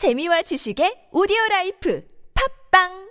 재미와 0.00 0.40
지식의 0.40 1.12
오디오 1.12 1.36
라이프 1.50 2.02
팝빵 2.72 3.10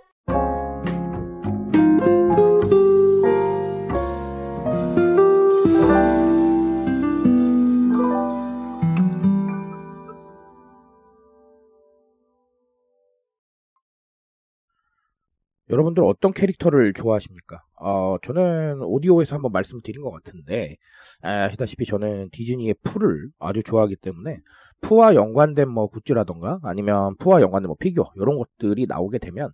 여러분들 15.70 16.02
어떤 16.02 16.32
캐릭터를 16.32 16.92
좋아하십니까? 16.92 17.62
어, 17.76 18.16
저는 18.24 18.82
오디오에서 18.82 19.36
한번 19.36 19.52
말씀드린 19.52 20.02
것 20.02 20.10
같은데, 20.10 20.76
아시다시피 21.22 21.84
저는 21.86 22.30
디즈니의 22.32 22.74
푸를 22.82 23.28
아주 23.38 23.62
좋아하기 23.62 23.94
때문에, 24.02 24.40
푸와 24.80 25.14
연관된 25.14 25.68
뭐 25.68 25.88
굿즈라던가, 25.88 26.60
아니면 26.62 27.16
푸와 27.16 27.40
연관된 27.40 27.68
뭐 27.68 27.76
피규어, 27.78 28.10
이런 28.16 28.38
것들이 28.38 28.86
나오게 28.86 29.18
되면, 29.18 29.50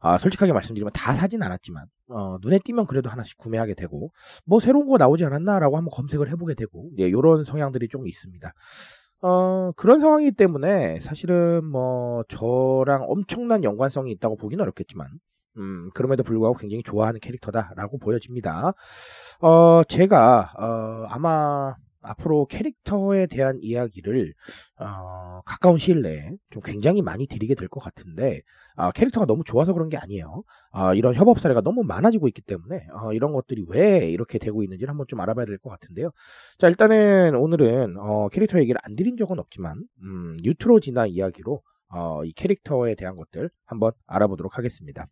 아, 0.00 0.18
솔직하게 0.18 0.52
말씀드리면 0.52 0.92
다 0.92 1.14
사진 1.14 1.42
않았지만, 1.42 1.86
어, 2.08 2.36
눈에 2.42 2.58
띄면 2.58 2.86
그래도 2.86 3.08
하나씩 3.08 3.38
구매하게 3.38 3.74
되고, 3.74 4.10
뭐 4.44 4.60
새로운 4.60 4.86
거 4.86 4.98
나오지 4.98 5.24
않았나라고 5.24 5.76
한번 5.76 5.90
검색을 5.90 6.30
해보게 6.30 6.54
되고, 6.54 6.90
예, 6.98 7.10
요런 7.10 7.44
성향들이 7.44 7.88
좀 7.88 8.06
있습니다. 8.06 8.52
어, 9.22 9.72
그런 9.76 10.00
상황이기 10.00 10.32
때문에 10.32 11.00
사실은 11.00 11.64
뭐 11.64 12.22
저랑 12.28 13.06
엄청난 13.08 13.64
연관성이 13.64 14.12
있다고 14.12 14.36
보기는 14.36 14.60
어렵겠지만, 14.62 15.08
음, 15.56 15.88
그럼에도 15.94 16.22
불구하고 16.22 16.58
굉장히 16.58 16.82
좋아하는 16.82 17.20
캐릭터다라고 17.20 17.98
보여집니다. 17.98 18.74
어, 19.40 19.82
제가, 19.88 20.52
어, 20.58 21.06
아마 21.08 21.74
앞으로 22.04 22.46
캐릭터에 22.46 23.26
대한 23.26 23.58
이야기를, 23.62 24.34
어, 24.80 25.40
가까운 25.44 25.78
시일 25.78 26.02
내에 26.02 26.30
좀 26.50 26.62
굉장히 26.64 27.02
많이 27.02 27.26
드리게 27.26 27.54
될 27.54 27.68
것 27.68 27.80
같은데, 27.80 28.42
아, 28.76 28.92
캐릭터가 28.92 29.26
너무 29.26 29.42
좋아서 29.44 29.72
그런 29.72 29.88
게 29.88 29.96
아니에요. 29.96 30.42
아, 30.72 30.94
이런 30.94 31.14
협업 31.14 31.40
사례가 31.40 31.60
너무 31.62 31.82
많아지고 31.84 32.28
있기 32.28 32.42
때문에, 32.42 32.86
어, 32.92 33.12
이런 33.12 33.32
것들이 33.32 33.64
왜 33.68 34.08
이렇게 34.10 34.38
되고 34.38 34.62
있는지를 34.62 34.90
한번 34.90 35.06
좀 35.08 35.20
알아봐야 35.20 35.46
될 35.46 35.58
것 35.58 35.70
같은데요. 35.70 36.10
자, 36.58 36.68
일단은 36.68 37.34
오늘은, 37.36 37.96
어, 37.98 38.28
캐릭터 38.30 38.58
얘기를 38.60 38.78
안 38.84 38.96
드린 38.96 39.16
적은 39.16 39.38
없지만, 39.38 39.82
음, 40.02 40.36
뉴트로지나 40.42 41.06
이야기로, 41.06 41.62
어, 41.88 42.24
이 42.24 42.32
캐릭터에 42.32 42.94
대한 42.96 43.16
것들 43.16 43.50
한번 43.66 43.92
알아보도록 44.06 44.58
하겠습니다. 44.58 45.06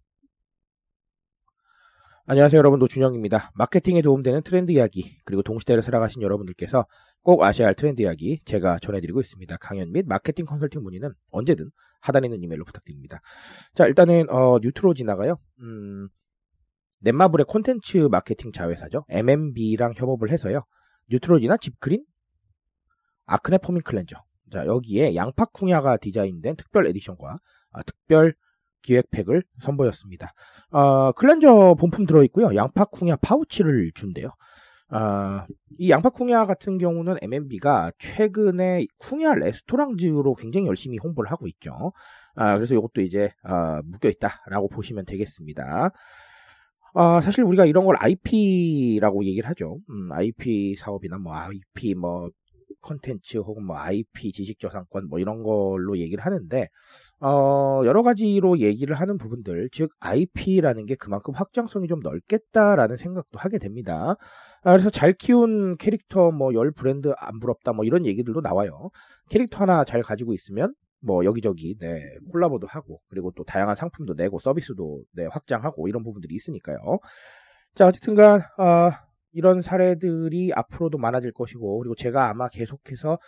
안녕하세요 2.24 2.56
여러분 2.56 2.78
노준영입니다. 2.78 3.50
마케팅에 3.56 4.00
도움되는 4.00 4.42
트렌드 4.42 4.70
이야기 4.70 5.18
그리고 5.24 5.42
동시대를 5.42 5.82
살아가신 5.82 6.22
여러분들께서 6.22 6.86
꼭 7.22 7.42
아셔야 7.42 7.66
할 7.66 7.74
트렌드 7.74 8.00
이야기 8.00 8.38
제가 8.44 8.78
전해드리고 8.78 9.20
있습니다. 9.20 9.56
강연 9.56 9.90
및 9.90 10.06
마케팅 10.06 10.46
컨설팅 10.46 10.84
문의는 10.84 11.12
언제든 11.32 11.70
하단에 12.00 12.28
있는 12.28 12.40
이메일로 12.44 12.64
부탁드립니다. 12.64 13.20
자 13.74 13.86
일단은 13.86 14.30
어, 14.30 14.60
뉴트로지나가요. 14.62 15.36
음, 15.62 16.10
넷마블의 17.00 17.46
콘텐츠 17.48 17.96
마케팅 17.96 18.52
자회사죠. 18.52 19.04
MNB랑 19.08 19.94
협업을 19.96 20.30
해서요. 20.30 20.64
뉴트로지나 21.10 21.56
Deep 21.56 21.76
Clean, 21.76 22.04
Acne 23.26 23.58
Foaming 23.58 23.82
클렌저. 23.82 24.16
자 24.52 24.64
여기에 24.64 25.16
양파쿵야가 25.16 25.96
디자인된 25.96 26.54
특별 26.54 26.86
에디션과 26.86 27.40
아, 27.72 27.82
특별 27.82 28.36
기획팩을 28.82 29.42
선보였습니다. 29.62 30.32
어, 30.70 31.12
클렌저 31.12 31.76
본품 31.78 32.06
들어있고요. 32.06 32.54
양파쿵야 32.54 33.16
파우치를 33.16 33.92
준대요. 33.94 34.32
어, 34.92 35.46
이 35.78 35.90
양파쿵야 35.90 36.44
같은 36.44 36.76
경우는 36.76 37.16
MNB가 37.22 37.92
최근에 37.98 38.86
쿵야 38.98 39.34
레스토랑즈로 39.34 40.34
굉장히 40.34 40.66
열심히 40.66 40.98
홍보를 40.98 41.30
하고 41.30 41.46
있죠. 41.48 41.92
아, 42.34 42.56
그래서 42.56 42.74
이것도 42.74 43.00
이제 43.00 43.32
어, 43.42 43.80
묶여있다라고 43.84 44.68
보시면 44.68 45.06
되겠습니다. 45.06 45.90
어, 46.94 47.20
사실 47.22 47.42
우리가 47.44 47.64
이런 47.64 47.86
걸 47.86 47.96
IP라고 47.98 49.24
얘기를 49.24 49.48
하죠. 49.48 49.78
음, 49.88 50.12
IP 50.12 50.76
사업이나 50.78 51.16
뭐 51.16 51.34
IP 51.34 51.94
뭐 51.94 52.28
컨텐츠 52.82 53.38
혹은 53.38 53.64
뭐 53.64 53.78
IP 53.78 54.32
지식 54.32 54.58
저상권 54.60 55.08
뭐 55.08 55.18
이런 55.18 55.42
걸로 55.42 55.96
얘기를 55.98 56.24
하는데 56.24 56.68
어, 57.24 57.82
여러 57.84 58.02
가지로 58.02 58.58
얘기를 58.58 58.96
하는 58.96 59.16
부분들, 59.16 59.68
즉 59.72 59.90
IP라는 60.00 60.86
게 60.86 60.96
그만큼 60.96 61.34
확장성이 61.34 61.86
좀 61.86 62.00
넓겠다라는 62.00 62.96
생각도 62.96 63.38
하게 63.38 63.58
됩니다. 63.58 64.16
아, 64.64 64.72
그래서 64.72 64.90
잘 64.90 65.12
키운 65.12 65.76
캐릭터 65.76 66.32
뭐 66.32 66.52
열 66.54 66.72
브랜드 66.72 67.12
안 67.18 67.38
부럽다 67.38 67.72
뭐 67.72 67.84
이런 67.84 68.06
얘기들도 68.06 68.40
나와요. 68.40 68.90
캐릭터 69.30 69.58
하나 69.62 69.84
잘 69.84 70.02
가지고 70.02 70.34
있으면 70.34 70.74
뭐 71.00 71.24
여기저기 71.24 71.76
네 71.80 72.00
콜라보도 72.32 72.66
하고 72.68 73.00
그리고 73.08 73.30
또 73.36 73.44
다양한 73.44 73.76
상품도 73.76 74.14
내고 74.14 74.38
서비스도 74.40 75.02
네 75.14 75.26
확장하고 75.26 75.88
이런 75.88 76.02
부분들이 76.02 76.34
있으니까요. 76.34 76.78
자 77.74 77.86
어쨌든간 77.86 78.42
아 78.58 79.00
이런 79.32 79.62
사례들이 79.62 80.52
앞으로도 80.54 80.98
많아질 80.98 81.32
것이고 81.32 81.78
그리고 81.78 81.94
제가 81.94 82.28
아마 82.28 82.48
계속해서 82.48 83.18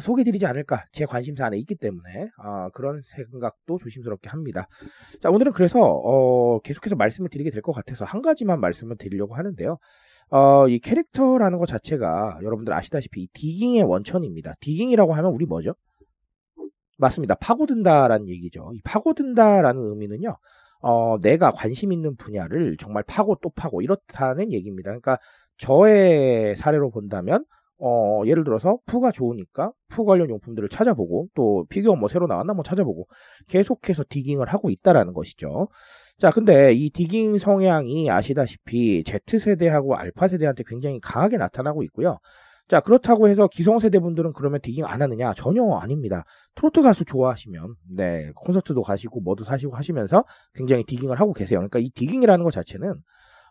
소개드리지 0.00 0.46
않을까 0.46 0.84
제 0.92 1.04
관심사 1.04 1.46
안에 1.46 1.58
있기 1.58 1.74
때문에 1.76 2.28
어, 2.44 2.68
그런 2.72 3.00
생각도 3.02 3.78
조심스럽게 3.78 4.28
합니다. 4.28 4.68
자 5.20 5.30
오늘은 5.30 5.52
그래서 5.52 5.80
어, 5.80 6.60
계속해서 6.60 6.96
말씀을 6.96 7.28
드리게 7.30 7.50
될 7.50 7.62
것 7.62 7.72
같아서 7.72 8.04
한 8.04 8.22
가지만 8.22 8.60
말씀을 8.60 8.96
드리려고 8.96 9.34
하는데요. 9.34 9.78
어, 10.30 10.68
이 10.68 10.78
캐릭터라는 10.78 11.58
것 11.58 11.66
자체가 11.66 12.38
여러분들 12.42 12.72
아시다시피 12.72 13.28
디깅의 13.32 13.82
원천입니다. 13.82 14.54
디깅이라고 14.60 15.14
하면 15.14 15.32
우리 15.32 15.44
뭐죠? 15.46 15.74
맞습니다. 16.98 17.34
파고든다라는 17.36 18.28
얘기죠. 18.28 18.70
이 18.74 18.80
파고든다라는 18.84 19.82
의미는요. 19.90 20.36
어, 20.80 21.18
내가 21.20 21.50
관심 21.50 21.92
있는 21.92 22.16
분야를 22.16 22.76
정말 22.78 23.02
파고 23.04 23.36
또 23.42 23.50
파고 23.50 23.82
이렇다는 23.82 24.52
얘기입니다. 24.52 24.90
그러니까 24.90 25.18
저의 25.58 26.56
사례로 26.56 26.90
본다면 26.90 27.44
어, 27.80 28.22
예를 28.26 28.42
들어서 28.44 28.78
푸가 28.86 29.12
좋으니까 29.12 29.72
푸 29.88 30.04
관련 30.04 30.30
용품들을 30.30 30.68
찾아보고 30.68 31.28
또 31.34 31.64
피규어 31.68 31.94
뭐 31.94 32.08
새로 32.08 32.26
나왔나 32.26 32.52
뭐 32.52 32.64
찾아보고 32.64 33.06
계속해서 33.48 34.04
디깅을 34.08 34.48
하고 34.48 34.70
있다라는 34.70 35.12
것이죠. 35.12 35.68
자, 36.18 36.30
근데 36.32 36.72
이 36.72 36.90
디깅 36.90 37.38
성향이 37.38 38.10
아시다시피 38.10 39.04
Z세대하고 39.04 39.94
알파세대한테 39.94 40.64
굉장히 40.66 40.98
강하게 41.00 41.36
나타나고 41.36 41.84
있고요. 41.84 42.18
자, 42.68 42.80
그렇다고 42.80 43.28
해서 43.28 43.48
기성세대 43.48 43.98
분들은 43.98 44.34
그러면 44.34 44.60
디깅 44.60 44.84
안 44.84 45.00
하느냐? 45.00 45.32
전혀 45.34 45.64
아닙니다. 45.76 46.24
트로트 46.54 46.82
가수 46.82 47.06
좋아하시면, 47.06 47.74
네, 47.96 48.30
콘서트도 48.34 48.82
가시고, 48.82 49.20
뭐도 49.20 49.44
사시고 49.44 49.74
하시면서 49.74 50.24
굉장히 50.54 50.84
디깅을 50.84 51.18
하고 51.18 51.32
계세요. 51.32 51.60
그러니까 51.60 51.78
이 51.78 51.90
디깅이라는 51.94 52.44
것 52.44 52.52
자체는, 52.52 52.92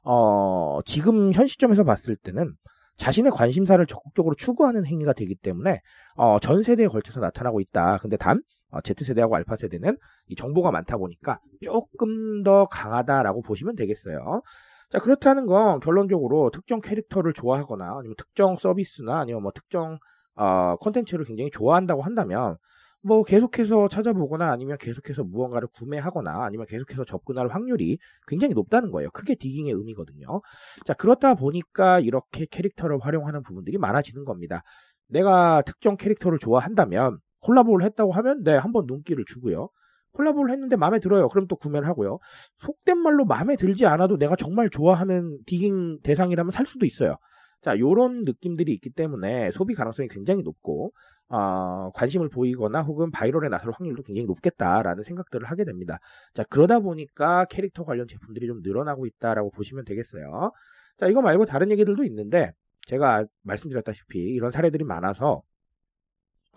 어, 0.10 0.80
지금 0.86 1.34
현 1.34 1.48
시점에서 1.48 1.84
봤을 1.84 2.16
때는 2.16 2.54
자신의 2.96 3.32
관심사를 3.34 3.86
적극적으로 3.86 4.36
추구하는 4.36 4.86
행위가 4.86 5.12
되기 5.12 5.36
때문에, 5.36 5.82
어, 6.16 6.40
전 6.40 6.64
세대에 6.64 6.88
걸쳐서 6.88 7.20
나타나고 7.20 7.60
있다. 7.60 7.98
근데 7.98 8.16
단, 8.16 8.42
어, 8.72 8.80
Z세대하고 8.82 9.36
알파세대는 9.36 9.98
이 10.28 10.36
정보가 10.36 10.72
많다 10.72 10.96
보니까 10.96 11.40
조금 11.62 12.42
더 12.44 12.66
강하다라고 12.66 13.42
보시면 13.42 13.76
되겠어요. 13.76 14.42
자, 14.90 15.00
그렇다는 15.00 15.46
건 15.46 15.82
결론적으로 15.82 16.52
특정 16.52 16.80
캐릭터를 16.80 17.34
좋아하거나 17.34 17.98
아니면 18.00 18.16
특정 18.18 18.56
서비스나 18.56 19.20
아니면 19.20 19.42
뭐 19.44 19.52
특정 19.54 20.00
어, 20.36 20.78
콘텐츠를 20.78 21.26
굉장히 21.26 21.52
좋아한다고 21.52 22.02
한다면 22.02 22.56
뭐 23.02 23.24
계속해서 23.24 23.88
찾아보거나 23.88 24.52
아니면 24.52 24.78
계속해서 24.80 25.24
무언가를 25.24 25.68
구매하거나 25.70 26.44
아니면 26.44 26.66
계속해서 26.68 27.06
접근할 27.06 27.48
확률이 27.48 27.98
굉장히 28.28 28.54
높다는 28.54 28.92
거예요. 28.92 29.10
크게 29.12 29.36
디깅의 29.36 29.72
의미거든요. 29.74 30.42
자, 30.86 30.94
그렇다 30.94 31.36
보니까 31.36 32.00
이렇게 32.00 32.46
캐릭터를 32.50 33.00
활용하는 33.00 33.44
부분들이 33.44 33.78
많아지는 33.78 34.26
겁니다. 34.26 34.64
내가 35.08 35.62
특정 35.66 35.96
캐릭터를 35.96 36.40
좋아한다면 36.40 37.20
콜라보를 37.42 37.86
했다고 37.86 38.12
하면 38.12 38.44
네, 38.44 38.56
한번 38.58 38.86
눈길을 38.88 39.24
주고요. 39.26 39.70
콜라보를 40.14 40.52
했는데 40.52 40.76
마음에 40.76 41.00
들어요. 41.00 41.28
그럼 41.28 41.48
또 41.48 41.56
구매를 41.56 41.88
하고요. 41.88 42.18
속된 42.60 42.98
말로 42.98 43.24
마음에 43.24 43.56
들지 43.56 43.86
않아도 43.86 44.18
내가 44.18 44.36
정말 44.36 44.70
좋아하는 44.70 45.38
디깅 45.46 46.00
대상이라면 46.02 46.52
살 46.52 46.66
수도 46.66 46.86
있어요. 46.86 47.18
자, 47.62 47.78
요런 47.78 48.24
느낌들이 48.24 48.74
있기 48.74 48.92
때문에 48.92 49.52
소비 49.52 49.74
가능성이 49.74 50.08
굉장히 50.08 50.44
높고, 50.44 50.92
어, 51.30 51.92
관심을 51.94 52.30
보이거나 52.30 52.82
혹은 52.82 53.12
바이럴에 53.12 53.50
나설 53.50 53.72
확률도 53.72 54.04
굉장히 54.04 54.26
높겠다라는 54.26 55.04
생각들을 55.04 55.46
하게 55.50 55.66
됩니다. 55.66 56.00
자, 56.34 56.44
그러다 56.50 56.80
보니까 56.80 57.46
캐릭터 57.46 57.84
관련 57.84 58.08
제품들이 58.08 58.48
좀 58.48 58.62
늘어나고 58.62 59.06
있다라고 59.06 59.52
보시면 59.52 59.84
되겠어요. 59.86 60.52
자, 60.98 61.08
이거 61.08 61.22
말고 61.22 61.46
다른 61.46 61.72
얘기들도 61.72 62.04
있는데, 62.06 62.54
제가 62.88 63.26
말씀드렸다시피 63.44 64.20
이런 64.20 64.52
사례들이 64.52 64.86
많아서 64.86 65.42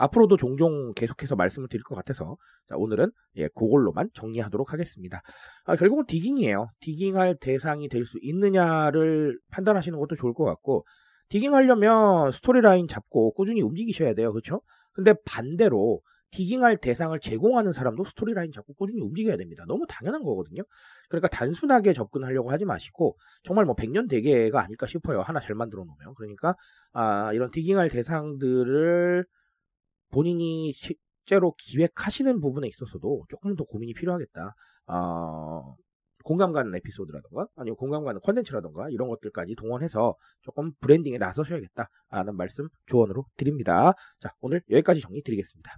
앞으로도 0.00 0.36
종종 0.36 0.92
계속해서 0.94 1.36
말씀을 1.36 1.68
드릴 1.68 1.82
것 1.82 1.94
같아서 1.94 2.36
자, 2.68 2.74
오늘은 2.76 3.10
예, 3.36 3.48
그걸로만 3.54 4.08
정리하도록 4.14 4.72
하겠습니다. 4.72 5.20
아, 5.66 5.76
결국은 5.76 6.06
디깅이에요. 6.06 6.68
디깅할 6.80 7.36
대상이 7.40 7.88
될 7.88 8.04
수 8.06 8.18
있느냐를 8.22 9.38
판단하시는 9.50 9.98
것도 9.98 10.16
좋을 10.16 10.32
것 10.34 10.44
같고 10.44 10.84
디깅하려면 11.28 12.32
스토리라인 12.32 12.88
잡고 12.88 13.34
꾸준히 13.34 13.60
움직이셔야 13.62 14.14
돼요. 14.14 14.32
그렇죠? 14.32 14.62
근데 14.92 15.14
반대로 15.26 16.00
디깅할 16.32 16.78
대상을 16.78 17.18
제공하는 17.20 17.72
사람도 17.72 18.04
스토리라인 18.04 18.52
자꾸 18.52 18.72
꾸준히 18.74 19.00
움직여야 19.02 19.36
됩니다. 19.36 19.64
너무 19.68 19.84
당연한 19.88 20.22
거거든요. 20.22 20.62
그러니까 21.08 21.28
단순하게 21.28 21.92
접근하려고 21.92 22.50
하지 22.52 22.64
마시고 22.64 23.16
정말 23.42 23.64
뭐 23.64 23.74
100년 23.74 24.08
대계가 24.08 24.62
아닐까 24.62 24.86
싶어요. 24.86 25.22
하나 25.22 25.40
잘 25.40 25.54
만들어 25.56 25.84
놓으면. 25.84 26.14
그러니까 26.16 26.54
아, 26.92 27.32
이런 27.32 27.50
디깅할 27.50 27.90
대상들을 27.90 29.24
본인이 30.10 30.72
실제로 30.72 31.54
기획하시는 31.58 32.40
부분에 32.40 32.68
있어서도 32.68 33.24
조금 33.28 33.56
더 33.56 33.64
고민이 33.64 33.94
필요하겠다. 33.94 34.54
어, 34.86 35.76
공감 36.24 36.52
가는 36.52 36.74
에피소드라던가 36.74 37.46
아니면 37.56 37.76
공감 37.76 38.04
가는 38.04 38.20
컨텐츠라던가 38.20 38.90
이런 38.90 39.08
것들까지 39.08 39.54
동원해서 39.56 40.14
조금 40.42 40.72
브랜딩에 40.80 41.18
나서셔야겠다 41.18 41.88
라는 42.10 42.36
말씀 42.36 42.68
조언으로 42.86 43.24
드립니다. 43.36 43.94
자 44.18 44.32
오늘 44.40 44.62
여기까지 44.70 45.00
정리 45.00 45.22
드리겠습니다. 45.22 45.76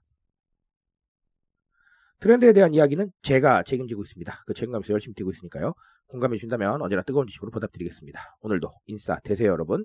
트렌드에 2.21 2.53
대한 2.53 2.73
이야기는 2.73 3.11
제가 3.23 3.65
책임지고 3.65 4.03
있습니다. 4.03 4.45
그 4.47 4.55
책임감에서 4.55 4.93
열심히 4.93 5.15
뛰고 5.15 5.33
있으니까요. 5.33 5.75
공감해 6.07 6.37
준다면 6.37 6.81
언제나 6.81 7.03
뜨거운 7.03 7.27
지식으로 7.27 7.51
보답드리겠습니다. 7.51 8.37
오늘도 8.41 8.71
인싸 8.87 9.19
되세요 9.25 9.51
여러분. 9.51 9.85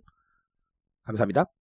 감사합니다. 1.04 1.57